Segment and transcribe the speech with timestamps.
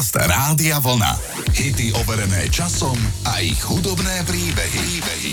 [0.00, 1.12] Podcast Rádia Vlna.
[1.52, 2.96] Hity overené časom
[3.28, 4.80] a ich hudobné príbehy.
[4.96, 5.32] príbehy.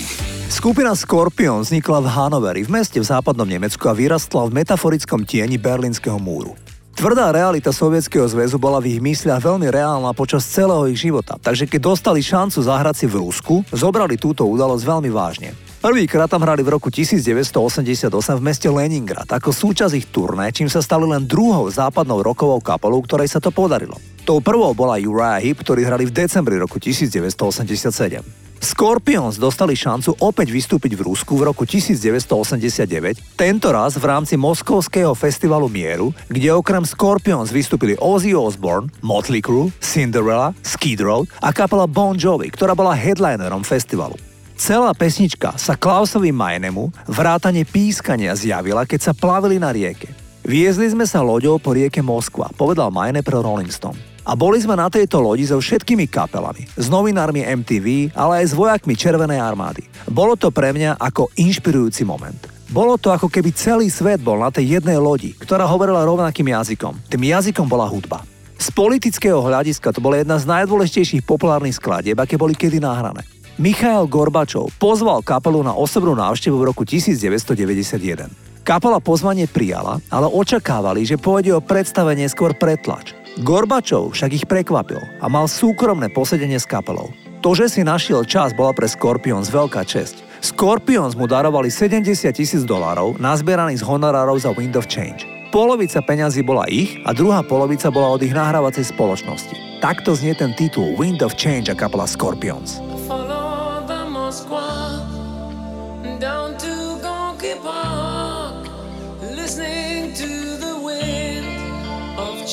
[0.52, 5.56] Skupina Scorpion vznikla v Hanoveri, v meste v západnom Nemecku a vyrastla v metaforickom tieni
[5.56, 6.60] Berlínskeho múru.
[7.00, 11.64] Tvrdá realita Sovietskeho zväzu bola v ich mysliach veľmi reálna počas celého ich života, takže
[11.64, 15.56] keď dostali šancu zahrať si v Rusku, zobrali túto udalosť veľmi vážne.
[15.80, 20.84] Prvýkrát tam hrali v roku 1988 v meste Leningrad ako súčasť ich turné, čím sa
[20.84, 23.96] stali len druhou západnou rokovou kapelou, ktorej sa to podarilo.
[24.28, 28.20] Tou prvou bola Uriah Heep, ktorí hrali v decembri roku 1987.
[28.60, 35.16] Scorpions dostali šancu opäť vystúpiť v Rusku v roku 1989, tento raz v rámci Moskovského
[35.16, 41.88] festivalu Mieru, kde okrem Scorpions vystúpili Ozzy Osbourne, Motley Crue, Cinderella, Skid Row a kapela
[41.88, 44.20] Bon Jovi, ktorá bola headlinerom festivalu.
[44.60, 50.12] Celá pesnička sa Klausovi Majnemu vrátane pískania zjavila, keď sa plavili na rieke.
[50.44, 54.17] Viezli sme sa loďou po rieke Moskva, povedal Majne pre Rolling Stone.
[54.28, 58.58] A boli sme na tejto lodi so všetkými kapelami, s novinármi MTV, ale aj s
[58.60, 59.88] vojakmi Červenej armády.
[60.12, 62.36] Bolo to pre mňa ako inšpirujúci moment.
[62.68, 67.08] Bolo to ako keby celý svet bol na tej jednej lodi, ktorá hovorila rovnakým jazykom.
[67.08, 68.28] Tým jazykom bola hudba.
[68.60, 73.24] Z politického hľadiska to bola jedna z najdôležitejších populárnych skladieb, aké boli kedy nahrané.
[73.56, 78.28] Michail Gorbačov pozval kapelu na osobnú návštevu v roku 1991.
[78.68, 83.16] Kapela pozvanie prijala, ale očakávali, že pôjde o predstavenie skôr pretlač.
[83.40, 87.08] Gorbačov však ich prekvapil a mal súkromné posedenie s kapelou.
[87.48, 90.20] To, že si našiel čas, bola pre Scorpions veľká česť.
[90.44, 95.24] Scorpions mu darovali 70 tisíc dolárov nazbieraných z honorárov za Wind of Change.
[95.48, 99.80] Polovica peňazí bola ich a druhá polovica bola od ich nahrávacej spoločnosti.
[99.80, 102.84] Takto znie ten titul Wind of Change a kapela Scorpions.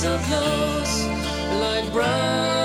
[0.00, 1.04] So close,
[1.60, 2.59] like brown.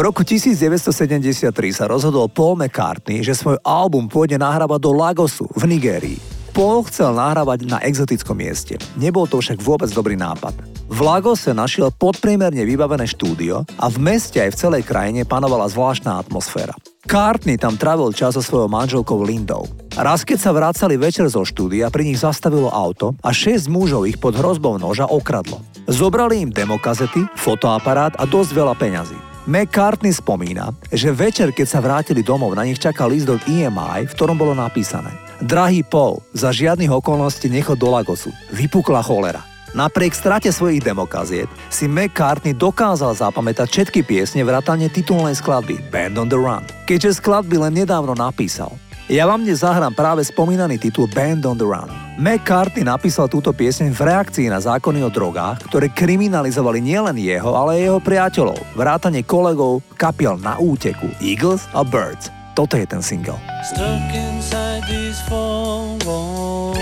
[0.00, 5.76] V roku 1973 sa rozhodol Paul McCartney, že svoj album pôjde nahrávať do Lagosu v
[5.76, 6.16] Nigérii.
[6.56, 8.80] Paul chcel nahrávať na exotickom mieste.
[8.96, 10.56] Nebol to však vôbec dobrý nápad.
[10.88, 16.16] V Lagose našiel podpriemerne vybavené štúdio a v meste aj v celej krajine panovala zvláštna
[16.16, 16.72] atmosféra.
[17.04, 19.68] Cartney tam trávil čas so svojou manželkou Lindou.
[20.00, 24.16] Raz, keď sa vracali večer zo štúdia, pri nich zastavilo auto a šesť mužov ich
[24.16, 25.60] pod hrozbou noža okradlo.
[25.84, 29.29] Zobrali im demokazety, fotoaparát a dosť veľa peňazí.
[29.50, 34.14] McCartney spomína, že večer, keď sa vrátili domov, na nich čakal list od EMI, v
[34.14, 35.10] ktorom bolo napísané
[35.42, 38.30] Drahý Paul, za žiadnych okolností nechod do Lagosu.
[38.54, 39.42] Vypukla cholera.
[39.74, 46.30] Napriek strate svojich demokaziet si McCartney dokázal zapamätať všetky piesne vrátane titulnej skladby Band on
[46.30, 48.70] the Run, keďže skladby len nedávno napísal.
[49.10, 51.90] Ja vám dnes zahrám práve spomínaný titul Band on the Run.
[52.14, 57.74] McCartney napísal túto pieseň v reakcii na zákony o drogách, ktoré kriminalizovali nielen jeho, ale
[57.74, 62.30] aj jeho priateľov, vrátane kolegov kapiel na úteku Eagles a Birds.
[62.54, 63.34] Toto je ten single.
[63.66, 66.78] Stuck inside these four walls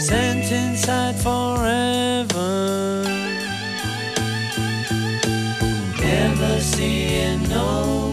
[0.00, 3.04] Sent inside forever
[6.00, 8.11] Never seeing no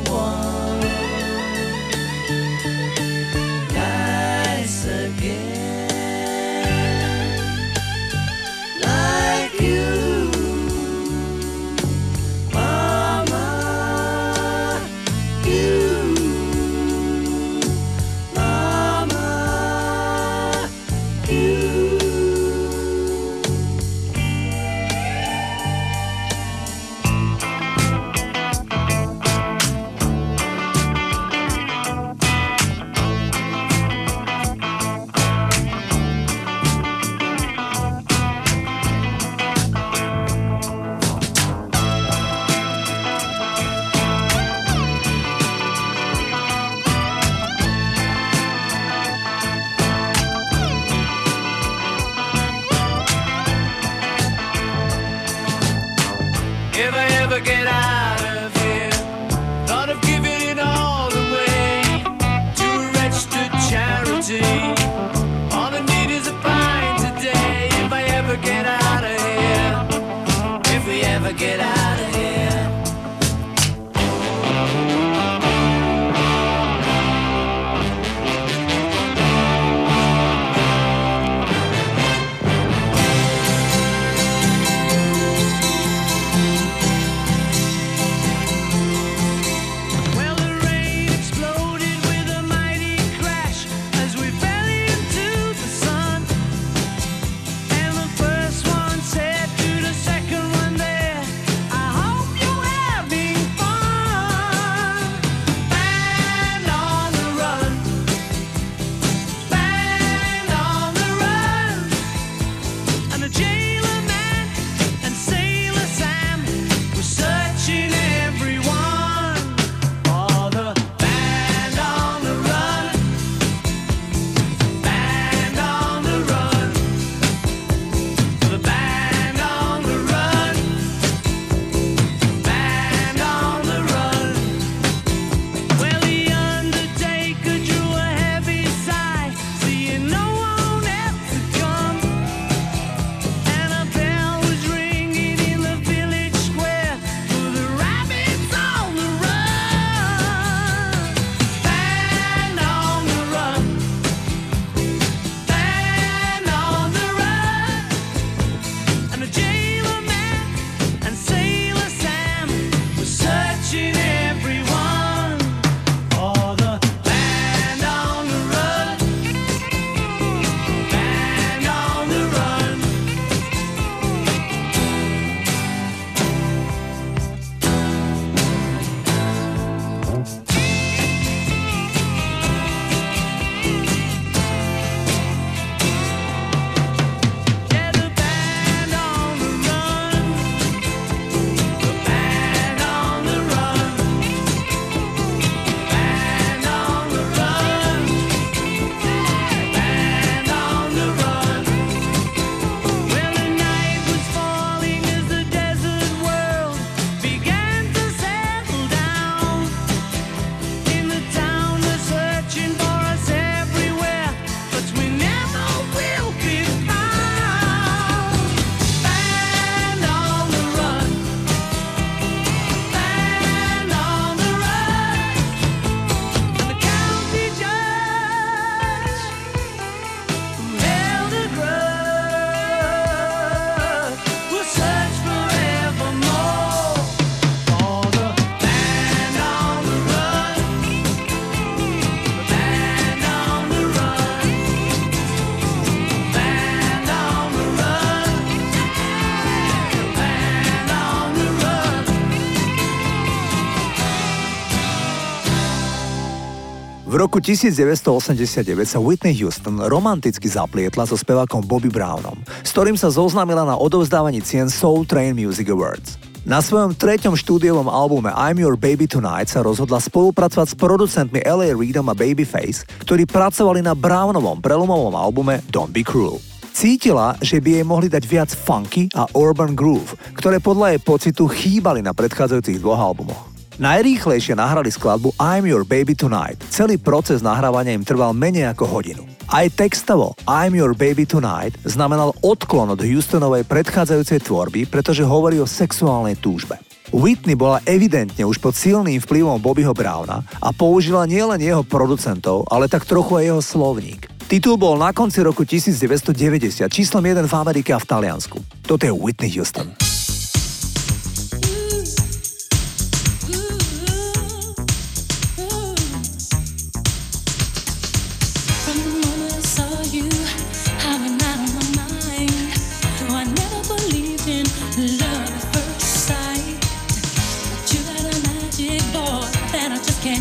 [257.20, 263.68] roku 1989 sa Whitney Houston romanticky zaplietla so spevákom Bobby Brownom, s ktorým sa zoznámila
[263.68, 266.16] na odovzdávaní cien Soul Train Music Awards.
[266.48, 271.76] Na svojom treťom štúdiovom albume I'm Your Baby Tonight sa rozhodla spolupracovať s producentmi L.A.
[271.76, 276.40] Reidom a Babyface, ktorí pracovali na Brownovom prelomovom albume Don't Be Cruel.
[276.72, 281.52] Cítila, že by jej mohli dať viac funky a urban groove, ktoré podľa jej pocitu
[281.52, 283.49] chýbali na predchádzajúcich dvoch albumoch.
[283.80, 286.60] Najrýchlejšie nahrali skladbu I'm Your Baby Tonight.
[286.68, 289.24] Celý proces nahrávania im trval menej ako hodinu.
[289.48, 295.68] Aj textovo I'm Your Baby Tonight znamenal odklon od Houstonovej predchádzajúcej tvorby, pretože hovorí o
[295.68, 296.76] sexuálnej túžbe.
[297.16, 302.92] Whitney bola evidentne už pod silným vplyvom Bobbyho Browna a použila nielen jeho producentov, ale
[302.92, 304.28] tak trochu aj jeho slovník.
[304.52, 308.60] Titul bol na konci roku 1990 číslom 1 v Amerike a v Taliansku.
[308.84, 310.19] Toto je Whitney Houston.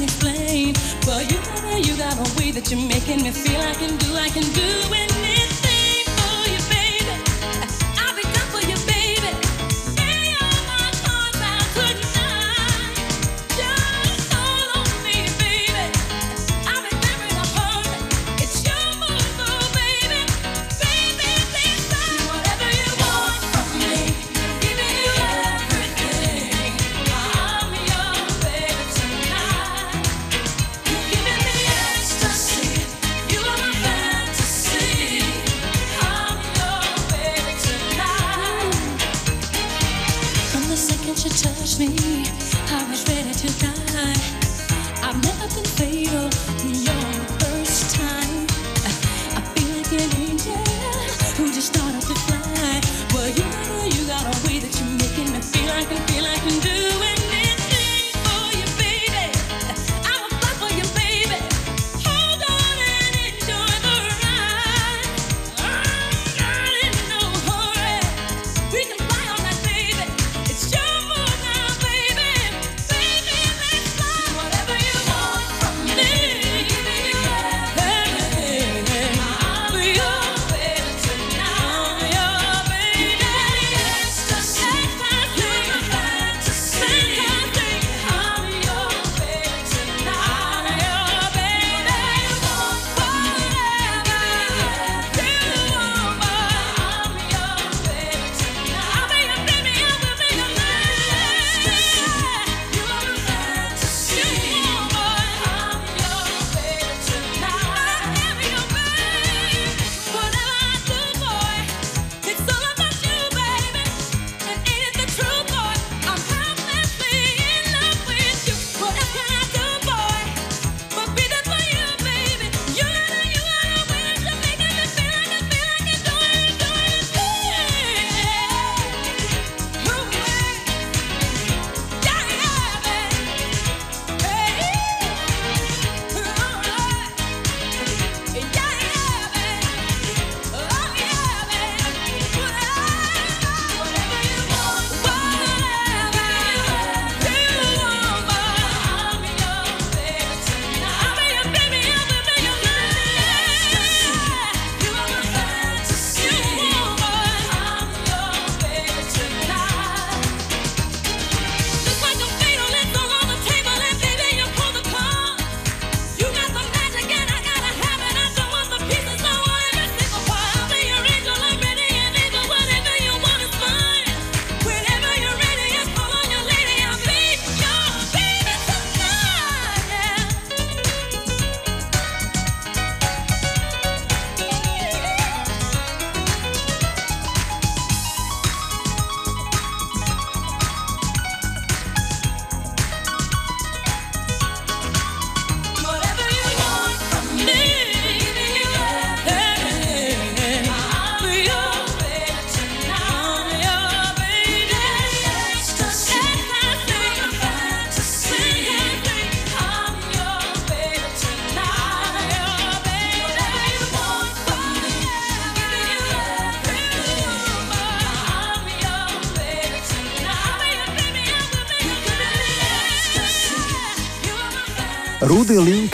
[0.09, 0.73] explain.
[1.05, 4.15] But you know you got a way that you're making me feel I can do,
[4.17, 5.48] I can do anything.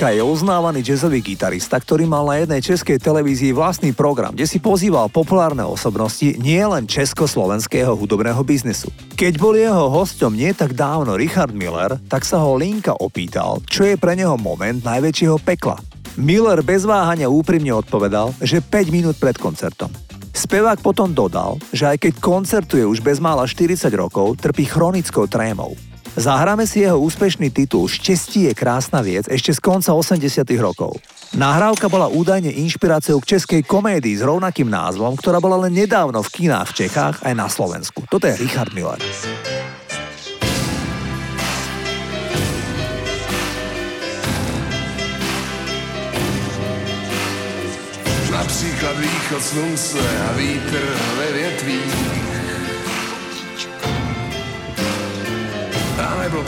[0.04, 4.60] Linka je uznávaný jazzový gitarista, ktorý mal na jednej českej televízii vlastný program, kde si
[4.60, 8.92] pozýval populárne osobnosti nielen československého hudobného biznesu.
[9.16, 13.88] Keď bol jeho hostom nie tak dávno Richard Miller, tak sa ho Linka opýtal, čo
[13.88, 15.80] je pre neho moment najväčšieho pekla.
[16.20, 19.88] Miller bez váhania úprimne odpovedal, že 5 minút pred koncertom.
[20.36, 25.72] Spevák potom dodal, že aj keď koncertuje už bezmála 40 rokov, trpí chronickou trémou.
[26.14, 30.94] Zahráme si jeho úspešný titul Štěstí je krásna vec ešte z konca 80 rokov.
[31.34, 36.30] Nahrávka bola údajne inšpiráciou k českej komédii s rovnakým názvom, ktorá bola len nedávno v
[36.30, 38.06] kinách v Čechách aj na Slovensku.
[38.06, 39.02] Toto je Richard Miller.
[48.30, 50.82] Například východ slunce a vítr
[51.18, 52.33] ve větvích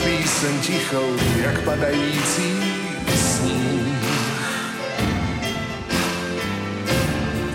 [0.03, 2.73] píseň tichou, jak padající
[3.15, 3.97] sníh.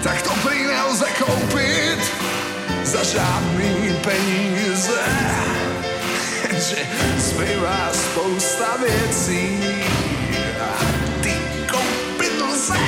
[0.02, 2.12] Tak to prý nelze koupit
[2.84, 5.02] za žádný peníze,
[6.50, 6.76] že
[7.18, 9.58] zbývá spousta věcí
[10.60, 10.84] a
[11.22, 11.34] ty
[11.70, 12.78] koupit lze.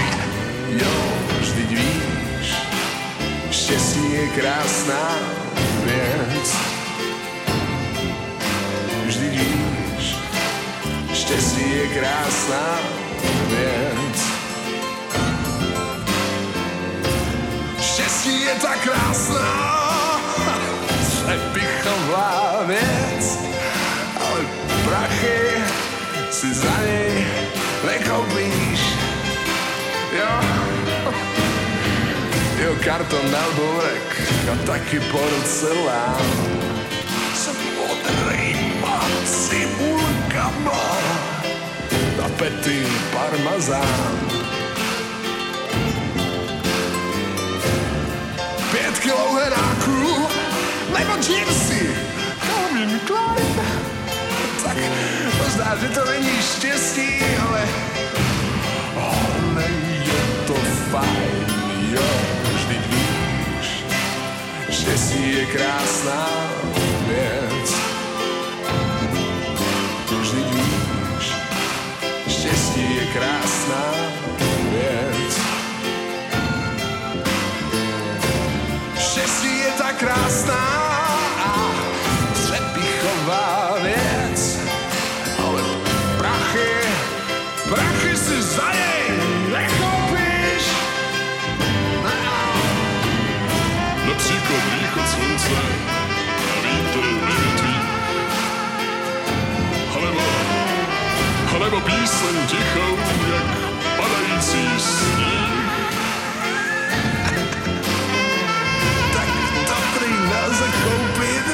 [0.69, 0.95] Jo,
[1.41, 2.55] vždyť víš,
[3.51, 5.19] štěstí je krásná
[5.85, 6.74] věc
[11.35, 12.79] štěstí je krásná
[13.49, 14.19] věc.
[17.81, 20.21] Štěstí je tak krásná,
[21.09, 23.39] přepichová věc,
[24.21, 24.41] ale
[24.85, 25.63] prachy
[26.31, 27.27] si za něj
[27.87, 28.81] nekoupíš.
[30.19, 30.41] Jo,
[32.65, 36.55] jo, karton dal borek a taky porcelán
[39.25, 41.04] cibulkama
[42.37, 44.19] tapety parmazán.
[48.71, 50.29] Pět kilo heráků
[50.99, 51.97] nebo džínsy
[52.47, 53.61] Calvin Klein.
[54.65, 54.77] Tak
[55.39, 57.09] možná, že to není štěstí,
[57.49, 57.69] ale
[58.97, 59.65] ale
[60.05, 60.55] je to
[60.91, 61.47] fajn,
[61.93, 62.03] jo,
[62.55, 63.85] vždyť víš,
[64.71, 66.29] štěstí je krásná
[73.15, 73.85] krásná
[74.71, 75.39] věc.
[78.99, 80.65] Štěstí je tak krásná
[81.39, 81.71] a
[82.33, 84.59] přepichová věc.
[85.47, 85.63] Ale
[86.19, 86.75] prachy,
[87.69, 89.19] prachy si za něj
[89.53, 90.65] nekoupíš.
[94.07, 95.94] Například východ slunce
[101.75, 102.91] alebo píseň tichou,
[103.35, 103.49] jak
[103.99, 105.59] padající sníh.
[109.15, 109.29] tak
[109.67, 111.47] to prý nelze koupit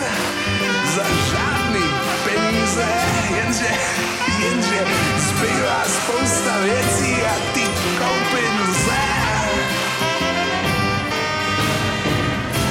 [0.96, 1.86] za žádný
[2.24, 2.88] peníze,
[3.36, 3.72] jenže,
[4.44, 4.80] jenže
[5.16, 7.64] zbývá spousta věcí a ty
[7.96, 9.02] koupit lze.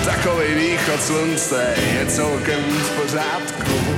[0.05, 3.88] Takový východ slunce je celkem v pořádku.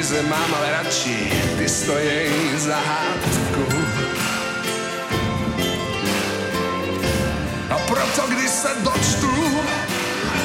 [0.00, 3.66] Peníze mám, ale radši ty stojí za hádku.
[7.70, 9.30] A proto, když se dočtu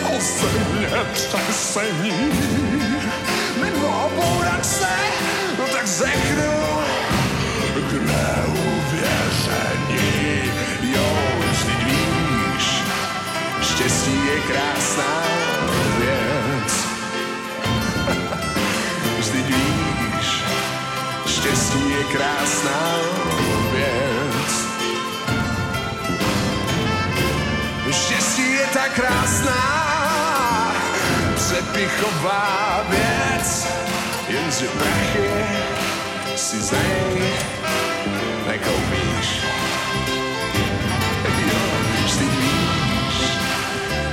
[0.03, 2.31] o země třesení
[3.61, 4.87] nebo o bouračce,
[5.59, 6.81] no tak řeknu
[7.89, 8.91] k neuvěření.
[10.81, 11.17] Jo,
[11.51, 12.83] vždyť víš,
[13.61, 15.44] štěstí je krásná
[21.55, 22.95] štěstí je krásná
[23.71, 24.51] věc.
[27.91, 30.75] Štěstí je tak krásná,
[31.35, 33.67] přepichová věc,
[34.27, 35.29] jenže prachy
[36.35, 37.33] si z něj
[38.47, 39.41] nekoupíš.
[41.25, 41.59] Jo,
[42.05, 43.29] vždy víš,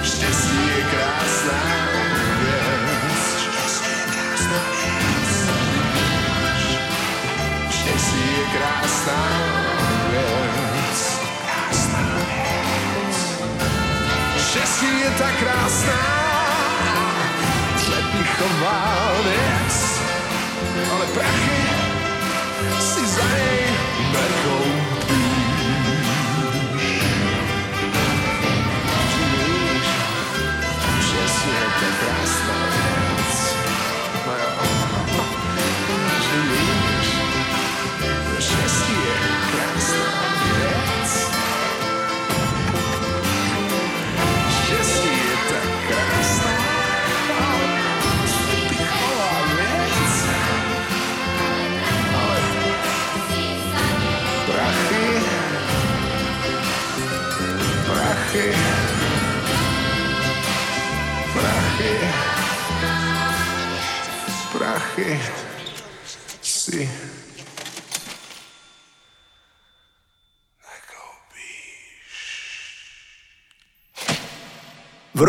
[0.02, 2.01] štěstí je krásná
[8.52, 9.22] krásná
[10.10, 11.20] věc.
[11.44, 13.42] Krásná věc.
[14.48, 16.02] Štěstí je tak krásná,
[17.76, 20.00] přepichová věc.
[20.92, 21.62] Ale prachy
[22.80, 23.70] si za něj
[24.12, 24.82] nekoupíš.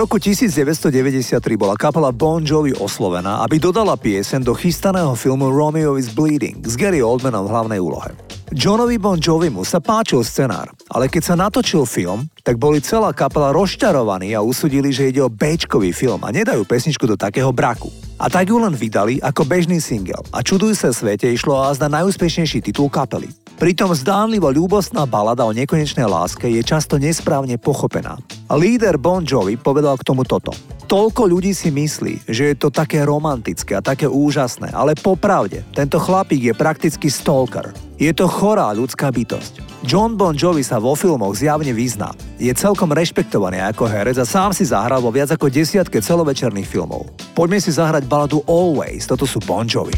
[0.03, 6.11] Roku 1993 bola kapela Bon Jovi oslovená, aby dodala piesen do chystaného filmu Romeo is
[6.11, 8.11] Bleeding s Gary Oldmanom v hlavnej úlohe.
[8.51, 13.55] Johnovi Bon Jovimu sa páčil scenár, ale keď sa natočil film, tak boli celá kapela
[13.55, 15.55] rozčarovaní a usudili, že ide o b
[15.95, 17.87] film a nedajú pesničku do takého braku.
[18.19, 22.03] A tak ju len vydali ako bežný single a čuduj sa svete išlo až na
[22.03, 23.31] najúspešnejší titul kapely.
[23.55, 28.19] Pritom zdánlivo ľúbostná balada o nekonečnej láske je často nesprávne pochopená.
[28.53, 30.53] Líder Bon Jovi povedal k tomu toto.
[30.85, 35.97] Toľko ľudí si myslí, že je to také romantické a také úžasné, ale popravde, tento
[35.97, 37.73] chlapík je prakticky stalker.
[37.97, 39.63] Je to chorá ľudská bytosť.
[39.89, 42.13] John Bon Jovi sa vo filmoch zjavne vyzná.
[42.37, 47.09] Je celkom rešpektovaný ako herec a sám si zahral vo viac ako desiatke celovečerných filmov.
[47.33, 49.97] Poďme si zahrať baladu Always, toto sú Bon Jovi.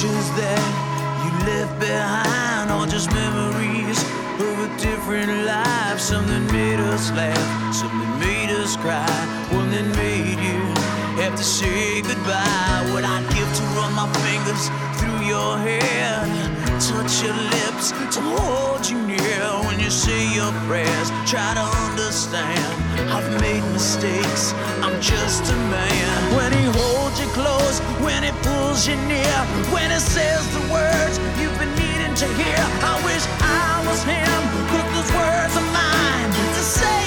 [0.00, 0.64] pictures that
[1.24, 4.00] you left behind, all just memories
[4.40, 6.00] of a different life.
[6.00, 9.04] Something made us laugh, something made us cry,
[9.52, 10.60] one that made you
[11.20, 12.88] have to say goodbye.
[12.92, 16.24] What I'd give to run my fingers through your hair,
[16.80, 21.10] touch your lips to hold you near when you say your prayers.
[21.28, 22.72] Try to understand,
[23.12, 26.36] I've made mistakes, I'm just a man.
[26.36, 29.38] When he holds you close, when he pulls you near
[29.72, 32.60] when it says the words you've been needing to hear.
[32.92, 34.40] I wish I was him,
[34.72, 36.99] put those words of mine to say.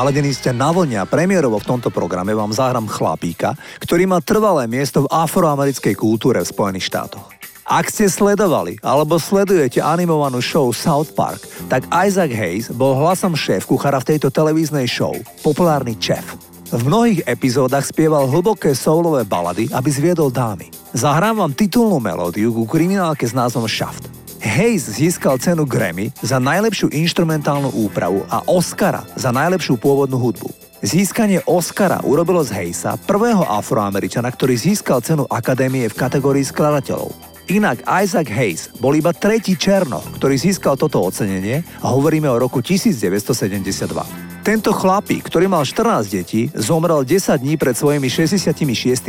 [0.00, 3.52] Naladení ste na vlne a premiérovo v tomto programe vám zahrám chlapíka,
[3.84, 7.28] ktorý má trvalé miesto v afroamerickej kultúre v Spojených štátoch.
[7.68, 13.68] Ak ste sledovali alebo sledujete animovanú show South Park, tak Isaac Hayes bol hlasom šéf
[13.68, 15.12] kuchára v tejto televíznej show,
[15.44, 16.32] populárny šéf.
[16.72, 20.72] V mnohých epizódach spieval hlboké soulové balady, aby zviedol dámy.
[20.96, 24.19] Zahrám vám titulnú melódiu ku kriminálke s názvom Shaft.
[24.50, 30.50] Hayes získal cenu Grammy za najlepšiu inštrumentálnu úpravu a Oscara za najlepšiu pôvodnú hudbu.
[30.82, 37.14] Získanie Oscara urobilo z Hayesa prvého afroameričana, ktorý získal cenu Akadémie v kategórii skladateľov.
[37.46, 42.58] Inak Isaac Hayes bol iba tretí černo, ktorý získal toto ocenenie a hovoríme o roku
[42.58, 44.29] 1972.
[44.40, 48.56] Tento chlapík, ktorý mal 14 detí, zomrel 10 dní pred svojimi 66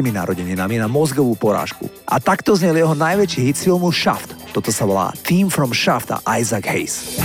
[0.04, 1.88] narodeninami na mozgovú porážku.
[2.04, 4.36] A takto znel jeho najväčší hit z filmu Shaft.
[4.52, 7.16] Toto sa volá Team from Shaft a Isaac Hayes.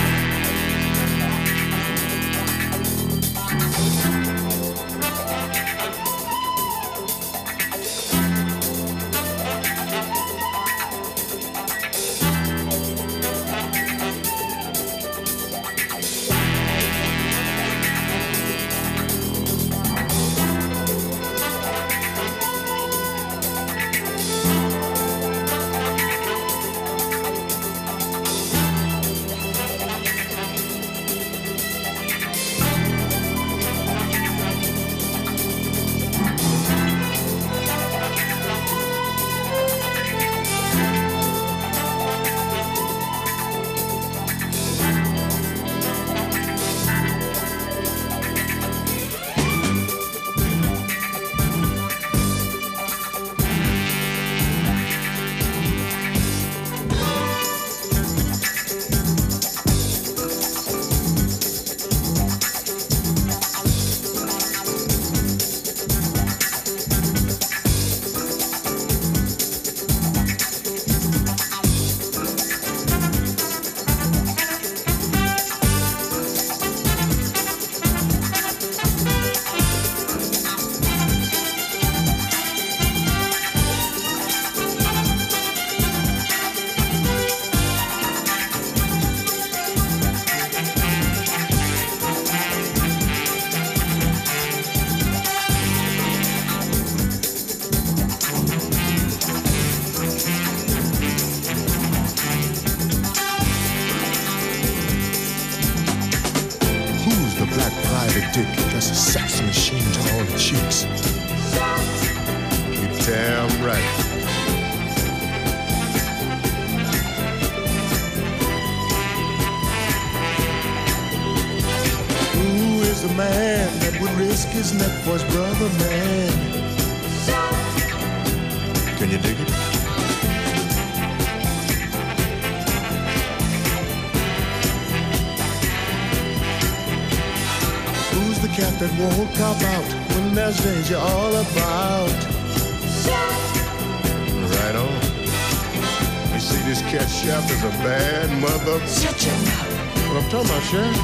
[146.90, 148.78] Cat chef is a bad mother.
[148.86, 149.86] Shut your mouth.
[150.08, 150.94] What I'm talking about, Chef?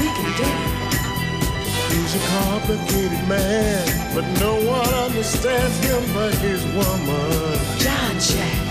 [0.00, 0.76] We can do it.
[1.92, 7.78] He's a complicated man, but no one understands him but his woman.
[7.78, 8.65] John Jack.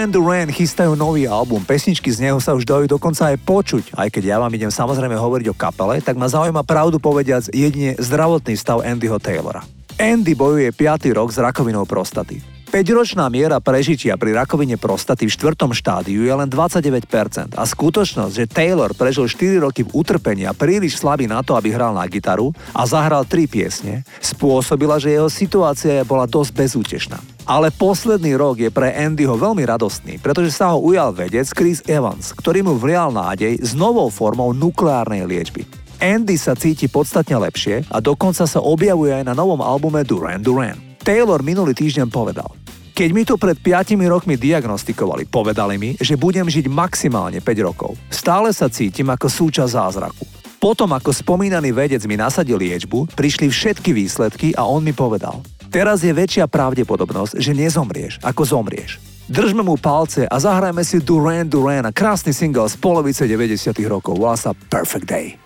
[0.00, 3.92] Duran Duran chystajú nový album, pesničky z neho sa už dajú dokonca aj počuť.
[3.92, 7.92] Aj keď ja vám idem samozrejme hovoriť o kapele, tak ma zaujíma pravdu povediac jedine
[8.00, 9.60] zdravotný stav Andyho Taylora.
[10.00, 11.04] Andy bojuje 5.
[11.12, 12.40] rok s rakovinou prostaty.
[12.72, 18.48] 5-ročná miera prežitia pri rakovine prostaty v štvrtom štádiu je len 29% a skutočnosť, že
[18.48, 22.56] Taylor prežil 4 roky v utrpení a príliš slabý na to, aby hral na gitaru
[22.72, 27.20] a zahral 3 piesne, spôsobila, že jeho situácia bola dosť bezútešná.
[27.50, 32.30] Ale posledný rok je pre Andyho veľmi radostný, pretože sa ho ujal vedec Chris Evans,
[32.30, 35.66] ktorý mu vlial nádej s novou formou nukleárnej liečby.
[35.98, 40.78] Andy sa cíti podstatne lepšie a dokonca sa objavuje aj na novom albume Duran Duran.
[41.02, 42.54] Taylor minulý týždeň povedal,
[42.94, 47.98] keď mi to pred 5 rokmi diagnostikovali, povedali mi, že budem žiť maximálne 5 rokov.
[48.14, 50.22] Stále sa cítim ako súčasť zázraku.
[50.62, 56.02] Potom, ako spomínaný vedec mi nasadil liečbu, prišli všetky výsledky a on mi povedal, teraz
[56.02, 58.98] je väčšia pravdepodobnosť, že nezomrieš, ako zomrieš.
[59.30, 64.18] Držme mu palce a zahrajme si Duran Duran a krásny single z polovice 90 rokov.
[64.18, 65.38] Volá sa Perfect Day.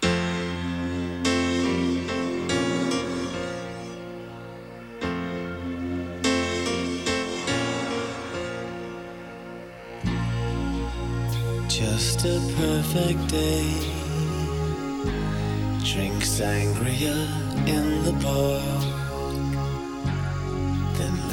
[11.68, 13.68] Just a perfect day.
[15.84, 17.12] Drink sangria
[17.66, 18.93] in the park.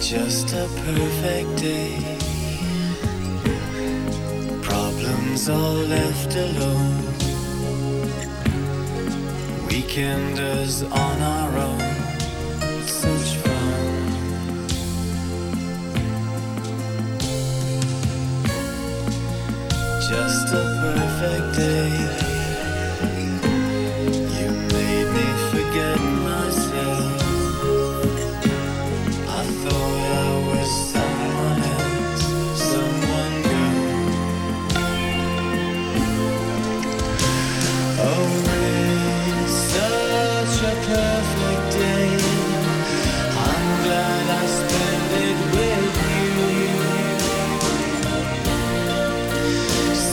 [0.00, 1.94] Just a perfect day.
[4.62, 7.04] Problems all left alone.
[9.68, 11.65] Weekenders on our own.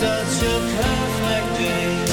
[0.04, 2.13] Such a perfect day.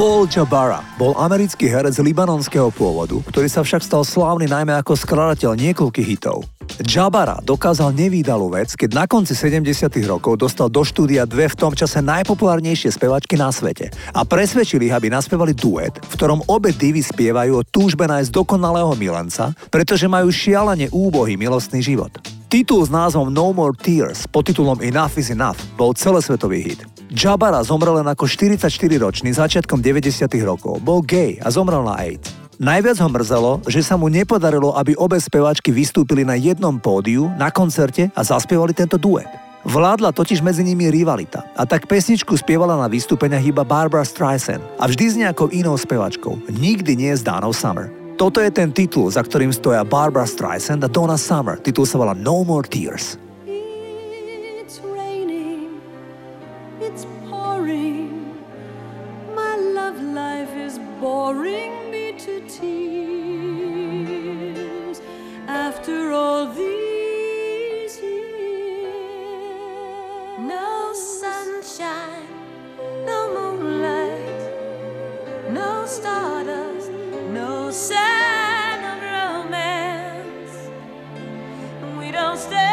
[0.00, 5.52] Paul Jabara bol americký herec libanonského pôvodu, ktorý sa však stal slávny najmä ako skladateľ
[5.60, 6.48] niekoľkých hitov.
[6.80, 11.76] Jabara dokázal nevýdalú vec, keď na konci 70 rokov dostal do štúdia dve v tom
[11.76, 17.04] čase najpopulárnejšie spevačky na svete a presvedčili ich, aby naspevali duet, v ktorom obe divy
[17.04, 22.39] spievajú o túžbe nájsť dokonalého milenca, pretože majú šialene úbohý milostný život.
[22.50, 26.82] Titul s názvom No More Tears pod titulom Enough is Enough bol celosvetový hit.
[27.14, 30.82] Jabara zomrel len ako 44-ročný začiatkom 90 rokov.
[30.82, 32.34] Bol gay a zomrel na AIDS.
[32.58, 37.54] Najviac ho mrzelo, že sa mu nepodarilo, aby obe speváčky vystúpili na jednom pódiu, na
[37.54, 39.30] koncerte a zaspievali tento duet.
[39.62, 44.90] Vládla totiž medzi nimi rivalita a tak pesničku spievala na vystúpeniach iba Barbara Streisand a
[44.90, 47.99] vždy s nejakou inou spevačkou, nikdy nie s Danou Summer.
[48.20, 51.56] Toto je ten titul, za ktorým stoja Barbara Streisand a Donna Summer.
[51.56, 53.16] Titul sa volá No More Tears.
[53.48, 55.80] It's raining,
[56.84, 58.36] it's pouring.
[59.32, 63.00] My love life is boring me to tears.
[65.48, 67.96] After all these
[70.44, 72.28] no sunshine,
[73.08, 74.44] no moonlight,
[75.56, 76.39] no stardust,
[77.70, 80.70] no sign of romance.
[82.00, 82.69] We don't stand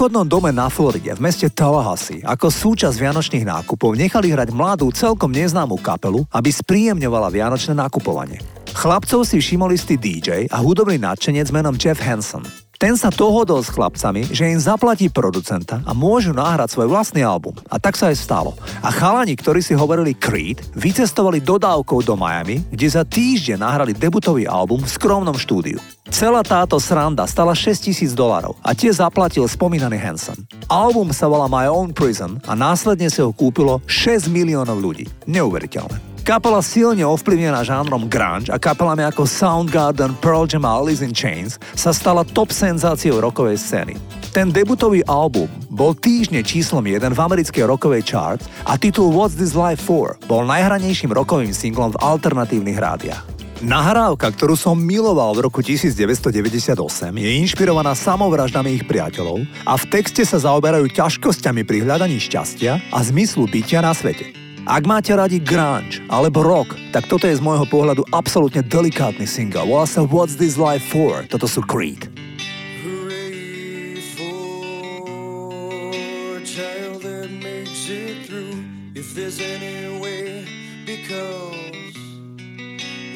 [0.00, 5.28] obchodnom dome na Floride v meste Tallahassee ako súčasť vianočných nákupov nechali hrať mladú celkom
[5.28, 8.40] neznámu kapelu, aby spríjemňovala vianočné nakupovanie.
[8.72, 12.40] Chlapcov si všimol istý DJ a hudobný nadšenec menom Jeff Hanson.
[12.80, 17.52] Ten sa dohodol s chlapcami, že im zaplatí producenta a môžu nahrať svoj vlastný album.
[17.68, 18.56] A tak sa aj stalo.
[18.80, 24.48] A chalani, ktorí si hovorili Creed, vycestovali dodávkou do Miami, kde za týždeň nahrali debutový
[24.48, 25.76] album v skromnom štúdiu.
[26.08, 30.40] Celá táto sranda stala 6000 dolarov a tie zaplatil spomínaný Hanson.
[30.64, 35.04] Album sa volá My Own Prison a následne si ho kúpilo 6 miliónov ľudí.
[35.28, 36.09] Neuveriteľné.
[36.20, 41.56] Kapela silne ovplyvnená žánrom grunge a kapelami ako Soundgarden, Pearl Jam a Alice in Chains
[41.72, 43.96] sa stala top senzáciou rokovej scény.
[44.28, 49.56] Ten debutový album bol týždne číslom 1 v americkej rokovej chart a titul What's This
[49.56, 53.24] Life For bol najhranejším rokovým singlom v alternatívnych rádiách.
[53.64, 56.72] Nahrávka, ktorú som miloval v roku 1998,
[57.16, 62.98] je inšpirovaná samovraždami ich priateľov a v texte sa zaoberajú ťažkosťami pri hľadaní šťastia a
[63.04, 64.49] zmyslu bytia na svete.
[64.68, 69.64] Ak máte radi grunge alebo rock, tak toto je z môjho pohľadu absolútne delikátny single.
[69.64, 71.24] Volá sa What's This Life For?
[71.28, 72.08] Toto sú Creed.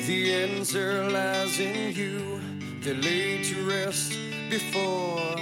[0.05, 2.37] The answer lies in you.
[2.85, 4.13] They're laid to rest
[4.53, 5.33] before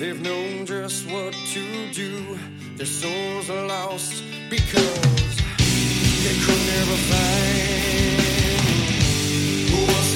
[0.00, 2.40] they've known just what to do.
[2.80, 5.36] Their souls are lost because
[6.44, 8.20] could never find
[9.86, 10.12] what's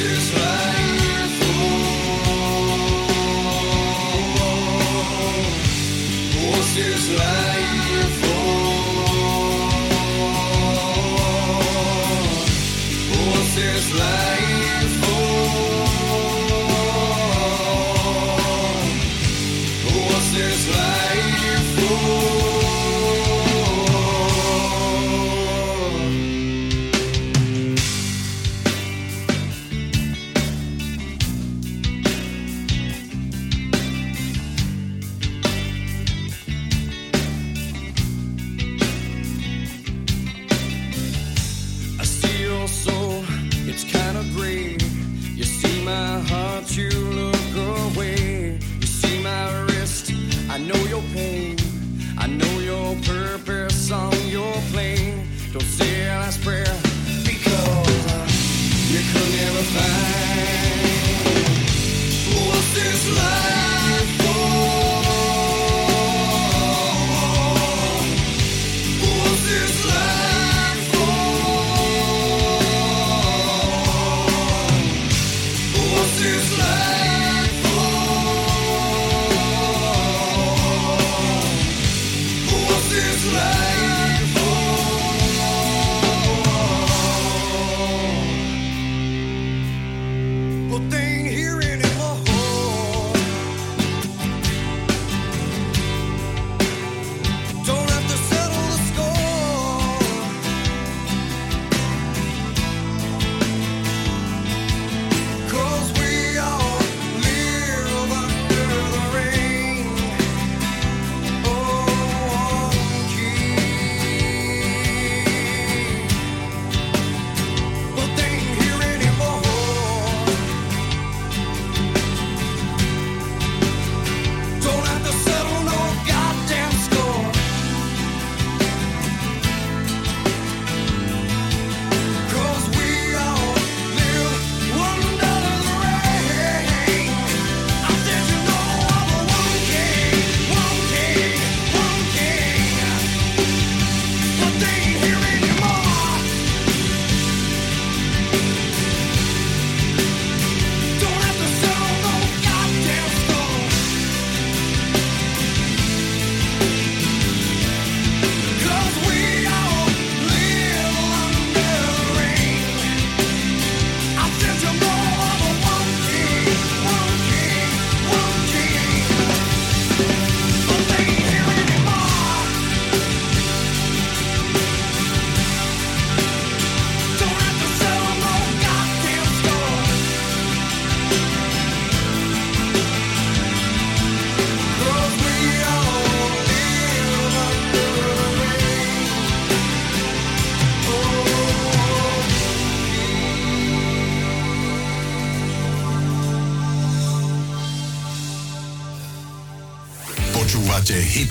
[6.75, 8.35] life life for?
[13.15, 14.54] What's this life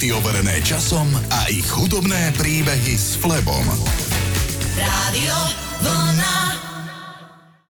[0.04, 3.64] hity overené časom a ich hudobné príbehy s Flebom.
[4.76, 5.38] Rádio
[5.80, 6.43] Vlna.